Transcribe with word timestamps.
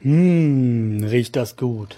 Hm, 0.00 1.02
riecht 1.02 1.34
das 1.34 1.56
gut. 1.56 1.96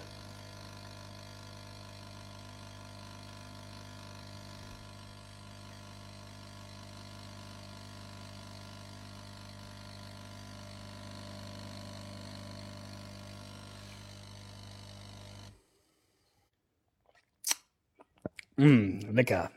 Hm, 18.56 19.01
lecker. 19.12 19.51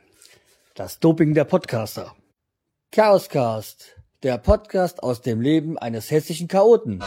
Das 0.75 0.99
Doping 0.99 1.33
der 1.33 1.45
Podcaster. 1.45 2.15
Chaoscast, 2.91 3.95
der 4.23 4.37
Podcast 4.37 5.01
aus 5.01 5.21
dem 5.21 5.41
Leben 5.41 5.77
eines 5.77 6.11
hessischen 6.11 6.47
Chaoten. 6.47 7.03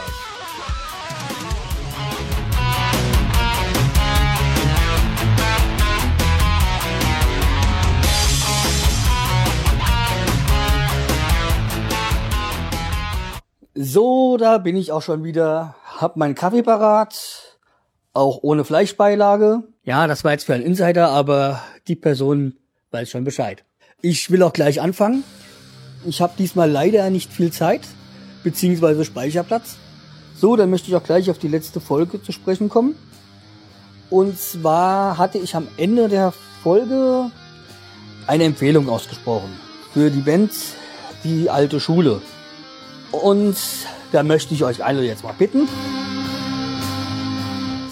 So, 13.89 14.35
da 14.35 14.57
bin 14.57 14.75
ich 14.75 14.91
auch 14.91 15.01
schon 15.01 15.23
wieder. 15.23 15.75
Hab 15.95 16.17
meinen 16.17 16.35
Kaffee 16.35 16.61
parat, 16.61 17.57
auch 18.11 18.39
ohne 18.41 18.65
Fleischbeilage. 18.65 19.63
Ja, 19.83 20.07
das 20.07 20.25
war 20.25 20.33
jetzt 20.33 20.45
für 20.45 20.53
einen 20.53 20.65
Insider, 20.65 21.07
aber 21.07 21.61
die 21.87 21.95
Person 21.95 22.57
weiß 22.91 23.09
schon 23.09 23.23
Bescheid. 23.23 23.63
Ich 24.01 24.29
will 24.29 24.43
auch 24.43 24.51
gleich 24.51 24.81
anfangen. 24.81 25.23
Ich 26.05 26.19
habe 26.19 26.33
diesmal 26.37 26.69
leider 26.69 27.09
nicht 27.09 27.31
viel 27.31 27.53
Zeit, 27.53 27.87
beziehungsweise 28.43 29.05
Speicherplatz. 29.05 29.77
So, 30.35 30.57
dann 30.57 30.69
möchte 30.69 30.89
ich 30.89 30.95
auch 30.97 31.03
gleich 31.03 31.31
auf 31.31 31.39
die 31.39 31.47
letzte 31.47 31.79
Folge 31.79 32.21
zu 32.21 32.33
sprechen 32.33 32.67
kommen. 32.67 32.95
Und 34.09 34.37
zwar 34.37 35.17
hatte 35.17 35.37
ich 35.37 35.55
am 35.55 35.69
Ende 35.77 36.09
der 36.09 36.33
Folge 36.61 37.31
eine 38.27 38.43
Empfehlung 38.43 38.89
ausgesprochen 38.89 39.57
für 39.93 40.11
die 40.11 40.19
Band 40.19 40.51
Die 41.23 41.49
alte 41.49 41.79
Schule. 41.79 42.21
Und 43.17 43.57
da 44.11 44.23
möchte 44.23 44.53
ich 44.53 44.63
euch 44.63 44.83
alle 44.83 45.03
jetzt 45.03 45.23
mal 45.23 45.33
bitten, 45.37 45.67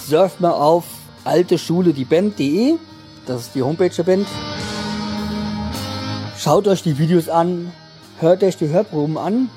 surft 0.08 0.40
mal 0.40 0.52
auf 0.52 0.86
alteschulediband.de, 1.24 2.76
das 3.26 3.42
ist 3.42 3.56
die 3.56 3.64
Homepage 3.64 3.90
der 3.90 4.04
Band. 4.04 4.28
Schaut 6.38 6.68
euch 6.68 6.84
die 6.84 6.98
Videos 6.98 7.28
an, 7.28 7.72
hört 8.20 8.44
euch 8.44 8.58
die 8.58 8.70
Hörproben 8.70 9.18
an 9.18 9.50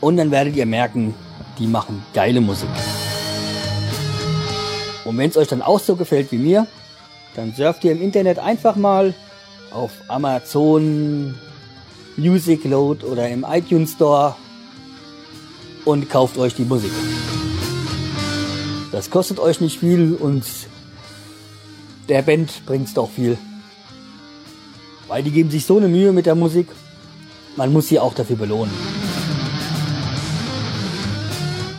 und 0.00 0.16
dann 0.16 0.30
werdet 0.30 0.56
ihr 0.56 0.66
merken, 0.66 1.14
die 1.58 1.66
machen 1.66 2.04
geile 2.14 2.40
Musik. 2.40 2.68
Und 5.04 5.18
wenn 5.18 5.30
es 5.30 5.36
euch 5.36 5.48
dann 5.48 5.62
auch 5.62 5.80
so 5.80 5.96
gefällt 5.96 6.30
wie 6.30 6.38
mir, 6.38 6.66
dann 7.34 7.52
surft 7.54 7.84
ihr 7.84 7.92
im 7.92 8.00
Internet 8.00 8.38
einfach 8.38 8.76
mal 8.76 9.14
auf 9.72 9.90
Amazon, 10.08 11.34
Music 12.20 12.64
Load 12.64 13.04
oder 13.06 13.28
im 13.30 13.46
iTunes 13.48 13.92
Store 13.92 14.36
und 15.86 16.10
kauft 16.10 16.36
euch 16.36 16.54
die 16.54 16.64
Musik. 16.64 16.92
Das 18.92 19.10
kostet 19.10 19.38
euch 19.38 19.60
nicht 19.60 19.80
viel 19.80 20.14
und 20.14 20.44
der 22.10 22.20
Band 22.22 22.66
bringt's 22.66 22.92
doch 22.92 23.08
viel. 23.08 23.38
Weil 25.08 25.22
die 25.22 25.30
geben 25.30 25.50
sich 25.50 25.64
so 25.64 25.78
eine 25.78 25.88
Mühe 25.88 26.12
mit 26.12 26.26
der 26.26 26.34
Musik, 26.34 26.68
man 27.56 27.72
muss 27.72 27.88
sie 27.88 27.98
auch 27.98 28.12
dafür 28.12 28.36
belohnen. 28.36 28.72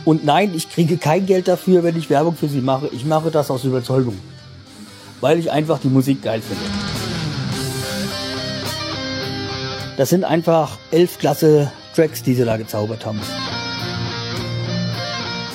Und 0.04 0.24
nein, 0.24 0.52
ich 0.54 0.68
kriege 0.68 0.96
kein 0.96 1.24
Geld 1.26 1.46
dafür, 1.46 1.84
wenn 1.84 1.96
ich 1.96 2.10
Werbung 2.10 2.34
für 2.34 2.48
sie 2.48 2.60
mache. 2.60 2.88
Ich 2.92 3.04
mache 3.04 3.30
das 3.30 3.48
aus 3.50 3.62
Überzeugung. 3.62 4.18
Weil 5.20 5.38
ich 5.38 5.52
einfach 5.52 5.78
die 5.78 5.88
Musik 5.88 6.22
geil 6.22 6.42
finde. 6.42 6.81
Das 9.96 10.08
sind 10.08 10.24
einfach 10.24 10.78
elf 10.90 11.18
klasse 11.18 11.70
Tracks, 11.94 12.22
die 12.22 12.34
sie 12.34 12.44
da 12.44 12.56
gezaubert 12.56 13.04
haben. 13.04 13.20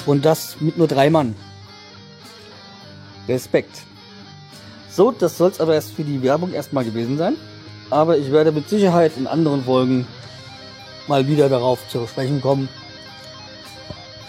Und 0.05 0.25
das 0.25 0.61
mit 0.61 0.77
nur 0.77 0.87
drei 0.87 1.09
Mann. 1.09 1.35
Respekt. 3.27 3.81
So, 4.89 5.11
das 5.11 5.37
soll 5.37 5.49
es 5.49 5.59
aber 5.59 5.73
erst 5.73 5.91
für 5.91 6.03
die 6.03 6.21
Werbung 6.21 6.53
erstmal 6.53 6.85
gewesen 6.85 7.17
sein. 7.17 7.35
Aber 7.89 8.17
ich 8.17 8.31
werde 8.31 8.51
mit 8.51 8.69
Sicherheit 8.69 9.13
in 9.17 9.27
anderen 9.27 9.63
Folgen 9.63 10.07
mal 11.07 11.27
wieder 11.27 11.49
darauf 11.49 11.79
zu 11.89 12.05
sprechen 12.07 12.41
kommen. 12.41 12.69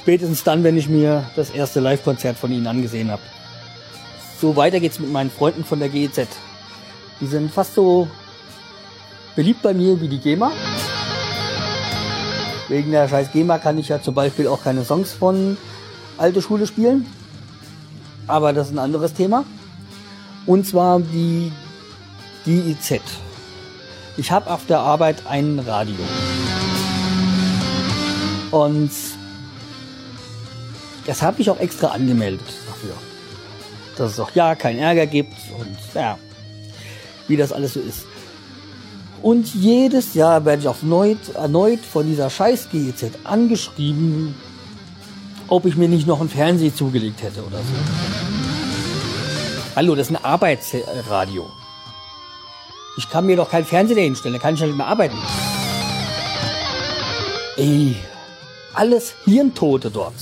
Spätestens 0.02 0.42
dann, 0.42 0.64
wenn 0.64 0.76
ich 0.76 0.88
mir 0.88 1.28
das 1.36 1.50
erste 1.50 1.80
Live-Konzert 1.80 2.38
von 2.38 2.50
ihnen 2.50 2.66
angesehen 2.66 3.10
habe. 3.10 3.22
So 4.40 4.56
weiter 4.56 4.80
geht's 4.80 5.00
mit 5.00 5.12
meinen 5.12 5.30
Freunden 5.30 5.64
von 5.64 5.80
der 5.80 5.90
GEZ. 5.90 6.28
Die 7.20 7.26
sind 7.26 7.52
fast 7.52 7.74
so 7.74 8.08
beliebt 9.38 9.62
bei 9.62 9.72
mir 9.72 10.00
wie 10.00 10.08
die 10.08 10.18
GEMA. 10.18 10.50
Wegen 12.66 12.90
der 12.90 13.08
scheiß 13.08 13.30
GEMA 13.30 13.58
kann 13.58 13.78
ich 13.78 13.86
ja 13.86 14.02
zum 14.02 14.12
Beispiel 14.12 14.48
auch 14.48 14.64
keine 14.64 14.84
Songs 14.84 15.12
von 15.12 15.56
alte 16.16 16.42
Schule 16.42 16.66
spielen. 16.66 17.06
Aber 18.26 18.52
das 18.52 18.66
ist 18.66 18.74
ein 18.74 18.80
anderes 18.80 19.14
Thema. 19.14 19.44
Und 20.44 20.66
zwar 20.66 20.98
die 20.98 21.52
GIZ. 22.46 23.00
Ich 24.16 24.32
habe 24.32 24.50
auf 24.50 24.66
der 24.66 24.80
Arbeit 24.80 25.22
ein 25.28 25.60
Radio. 25.60 25.94
Und 28.50 28.90
das 31.06 31.22
habe 31.22 31.40
ich 31.40 31.48
auch 31.48 31.60
extra 31.60 31.92
angemeldet 31.92 32.48
dafür. 32.66 32.94
Dass 33.96 34.10
es 34.10 34.18
auch 34.18 34.32
ja 34.32 34.56
keinen 34.56 34.80
Ärger 34.80 35.06
gibt 35.06 35.36
und 35.60 35.78
ja, 35.94 36.18
wie 37.28 37.36
das 37.36 37.52
alles 37.52 37.74
so 37.74 37.80
ist. 37.80 38.07
Und 39.22 39.52
jedes 39.54 40.14
Jahr 40.14 40.44
werde 40.44 40.62
ich 40.62 40.66
erneut, 40.66 41.34
erneut 41.34 41.80
von 41.80 42.06
dieser 42.06 42.30
scheiß 42.30 42.68
GEZ 42.70 43.10
angeschrieben, 43.24 44.34
ob 45.48 45.66
ich 45.66 45.76
mir 45.76 45.88
nicht 45.88 46.06
noch 46.06 46.20
ein 46.20 46.28
Fernseher 46.28 46.74
zugelegt 46.74 47.22
hätte 47.22 47.40
oder 47.40 47.58
so. 47.58 47.64
Hallo, 49.74 49.94
das 49.94 50.08
ist 50.08 50.16
ein 50.16 50.24
Arbeitsradio. 50.24 51.48
Ich 52.96 53.08
kann 53.08 53.26
mir 53.26 53.36
doch 53.36 53.50
kein 53.50 53.64
Fernseher 53.64 54.02
hinstellen, 54.02 54.34
da 54.34 54.42
kann 54.42 54.54
ich 54.54 54.60
ja 54.60 54.66
nicht 54.66 54.76
mehr 54.76 54.86
arbeiten. 54.86 55.16
Ey, 57.56 57.96
alles 58.74 59.14
Hirntote 59.24 59.90
dort. 59.90 60.14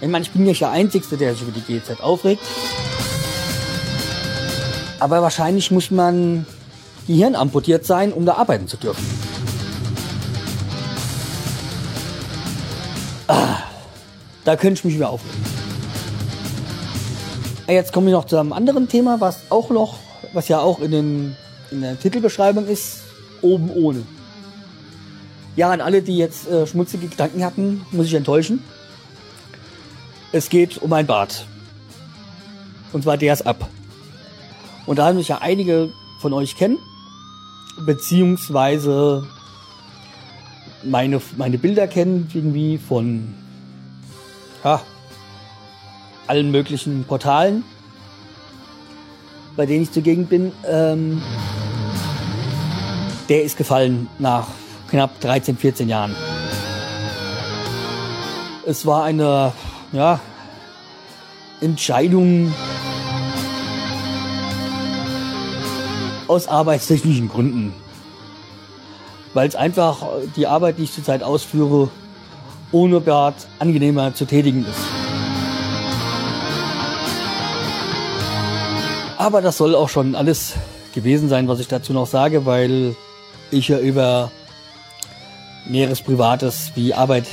Ich 0.00 0.08
meine, 0.08 0.22
ich 0.24 0.30
bin 0.30 0.44
nicht 0.44 0.60
der 0.60 0.70
Einzige, 0.70 1.16
der 1.16 1.32
sich 1.32 1.42
über 1.42 1.52
die 1.52 1.60
GZ 1.60 2.00
aufregt. 2.00 2.42
Aber 4.98 5.20
wahrscheinlich 5.20 5.70
muss 5.70 5.90
man 5.90 6.46
Gehirn 7.06 7.34
amputiert 7.34 7.84
sein, 7.84 8.12
um 8.12 8.26
da 8.26 8.34
arbeiten 8.34 8.66
zu 8.68 8.76
dürfen. 8.76 9.04
Ah, 13.28 13.58
da 14.44 14.56
könnte 14.56 14.78
ich 14.78 14.84
mich 14.84 14.94
wieder 14.94 15.10
aufregen. 15.10 15.44
Jetzt 17.68 17.92
komme 17.92 18.06
ich 18.06 18.12
noch 18.12 18.26
zu 18.26 18.36
einem 18.36 18.52
anderen 18.52 18.88
Thema, 18.88 19.20
was 19.20 19.50
auch 19.50 19.70
noch, 19.70 19.96
was 20.32 20.46
ja 20.48 20.60
auch 20.60 20.80
in, 20.80 20.92
den, 20.92 21.36
in 21.72 21.80
der 21.80 21.98
Titelbeschreibung 21.98 22.66
ist, 22.66 22.98
oben 23.42 23.70
ohne. 23.70 24.02
Ja, 25.56 25.70
an 25.70 25.80
alle, 25.80 26.02
die 26.02 26.16
jetzt 26.16 26.48
äh, 26.48 26.66
schmutzige 26.66 27.08
Gedanken 27.08 27.44
hatten, 27.44 27.84
muss 27.90 28.06
ich 28.06 28.14
enttäuschen. 28.14 28.62
Es 30.30 30.48
geht 30.48 30.78
um 30.78 30.92
ein 30.92 31.06
Bad. 31.06 31.46
Und 32.92 33.02
zwar 33.02 33.16
der 33.16 33.32
ist 33.32 33.46
ab. 33.46 33.68
Und 34.86 34.98
da 34.98 35.12
mich 35.12 35.28
ja 35.28 35.38
einige 35.38 35.90
von 36.20 36.32
euch 36.32 36.56
kennen, 36.56 36.78
beziehungsweise 37.84 39.26
meine, 40.82 41.20
meine 41.36 41.58
Bilder 41.58 41.86
kennen, 41.86 42.28
irgendwie 42.32 42.78
von 42.78 43.34
ja, 44.64 44.80
allen 46.26 46.50
möglichen 46.50 47.04
Portalen, 47.04 47.64
bei 49.56 49.66
denen 49.66 49.82
ich 49.82 49.92
zugegen 49.92 50.26
bin. 50.26 50.52
Ähm, 50.66 51.22
der 53.28 53.42
ist 53.42 53.56
gefallen 53.56 54.08
nach 54.18 54.46
knapp 54.88 55.20
13, 55.20 55.56
14 55.56 55.88
Jahren. 55.88 56.14
Es 58.66 58.86
war 58.86 59.04
eine 59.04 59.52
ja, 59.92 60.20
Entscheidung 61.60 62.52
aus 66.28 66.48
arbeitstechnischen 66.48 67.28
Gründen. 67.28 67.74
Weil 69.34 69.48
es 69.48 69.56
einfach 69.56 70.02
die 70.36 70.46
Arbeit, 70.46 70.78
die 70.78 70.84
ich 70.84 70.92
zurzeit 70.92 71.22
ausführe, 71.22 71.90
ohne 72.72 73.00
Bart 73.00 73.46
angenehmer 73.58 74.14
zu 74.14 74.24
tätigen 74.24 74.64
ist. 74.64 74.80
Aber 79.18 79.40
das 79.40 79.56
soll 79.56 79.74
auch 79.74 79.88
schon 79.88 80.14
alles 80.14 80.54
gewesen 80.94 81.28
sein, 81.28 81.48
was 81.48 81.60
ich 81.60 81.68
dazu 81.68 81.92
noch 81.92 82.06
sage, 82.06 82.46
weil 82.46 82.94
ich 83.50 83.68
ja 83.68 83.78
über 83.78 84.30
näheres 85.68 86.02
Privates 86.02 86.72
wie 86.74 86.94
Arbeit 86.94 87.26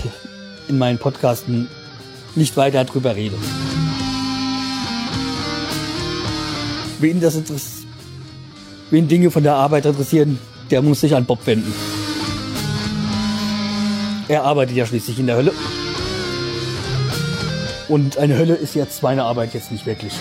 in 0.67 0.77
meinen 0.77 0.97
Podcasten 0.97 1.67
nicht 2.35 2.57
weiter 2.57 2.83
drüber 2.85 3.15
rede. 3.15 3.35
Wen 6.99 7.19
das 7.19 7.35
interessiert, 7.35 7.87
wen 8.93 9.07
Dinge 9.07 9.31
von 9.31 9.41
der 9.41 9.55
Arbeit 9.55 9.87
interessieren, 9.87 10.37
der 10.69 10.83
muss 10.83 11.01
sich 11.01 11.15
an 11.15 11.25
Bob 11.25 11.45
wenden. 11.47 11.73
Er 14.27 14.43
arbeitet 14.43 14.75
ja 14.77 14.85
schließlich 14.85 15.17
in 15.17 15.25
der 15.25 15.35
Hölle. 15.35 15.51
Und 17.89 18.19
eine 18.19 18.37
Hölle 18.37 18.53
ist 18.53 18.75
jetzt 18.75 19.01
meine 19.01 19.23
Arbeit 19.23 19.55
jetzt 19.55 19.71
nicht 19.71 19.87
wirklich. 19.87 20.13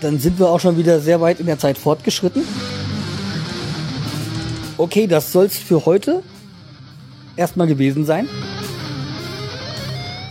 Dann 0.00 0.20
sind 0.20 0.38
wir 0.38 0.48
auch 0.48 0.60
schon 0.60 0.78
wieder 0.78 1.00
sehr 1.00 1.20
weit 1.20 1.40
in 1.40 1.46
der 1.46 1.58
Zeit 1.58 1.76
fortgeschritten. 1.76 2.42
Okay, 4.78 5.08
das 5.08 5.32
soll's 5.32 5.58
für 5.58 5.86
heute 5.86 6.22
erstmal 7.34 7.66
gewesen 7.66 8.04
sein. 8.04 8.28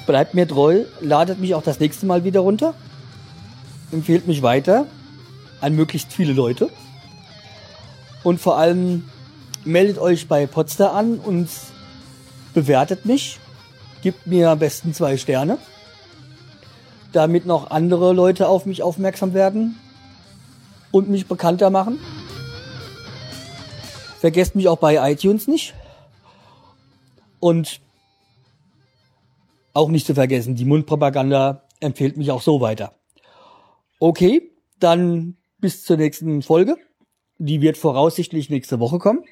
Bleibt 0.08 0.34
mir 0.36 0.48
treu, 0.48 0.86
ladet 1.02 1.42
mich 1.42 1.54
auch 1.54 1.64
das 1.64 1.82
nächste 1.82 2.06
Mal 2.06 2.24
wieder 2.24 2.40
runter. 2.40 2.76
Empfehlt 3.96 4.28
mich 4.28 4.42
weiter 4.42 4.88
an 5.62 5.74
möglichst 5.74 6.12
viele 6.12 6.34
Leute. 6.34 6.70
Und 8.26 8.42
vor 8.42 8.58
allem 8.58 9.10
meldet 9.64 10.00
euch 10.00 10.28
bei 10.28 10.46
Potster 10.48 10.92
an 10.92 11.18
und 11.18 11.48
bewertet 12.54 13.06
mich. 13.06 13.40
Gibt 14.02 14.28
mir 14.28 14.50
am 14.50 14.60
besten 14.60 14.94
zwei 14.94 15.16
Sterne. 15.16 15.60
Damit 17.14 17.46
noch 17.46 17.72
andere 17.72 18.12
Leute 18.12 18.50
auf 18.50 18.66
mich 18.66 18.84
aufmerksam 18.84 19.34
werden 19.34 19.80
und 20.92 21.08
mich 21.10 21.28
bekannter 21.28 21.70
machen. 21.70 21.98
Vergesst 24.20 24.56
mich 24.56 24.68
auch 24.68 24.78
bei 24.78 25.10
iTunes 25.10 25.48
nicht. 25.48 25.74
Und 27.40 27.80
auch 29.74 29.88
nicht 29.88 30.06
zu 30.06 30.16
vergessen, 30.16 30.56
die 30.56 30.66
Mundpropaganda 30.66 31.62
empfiehlt 31.80 32.18
mich 32.18 32.30
auch 32.32 32.42
so 32.42 32.60
weiter. 32.60 32.92
Okay, 34.00 34.52
dann 34.80 35.38
bis 35.60 35.84
zur 35.84 35.98
nächsten 35.98 36.42
Folge. 36.42 36.78
Die 37.38 37.62
wird 37.62 37.78
voraussichtlich 37.78 38.50
nächste 38.50 38.80
Woche 38.80 39.00
kommen. 39.00 39.24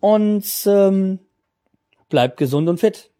Und 0.00 0.46
ähm, 0.66 1.18
bleibt 2.08 2.36
gesund 2.36 2.68
und 2.68 2.78
fit. 2.78 3.10